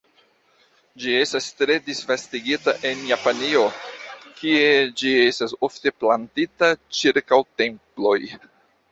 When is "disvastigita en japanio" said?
1.89-3.65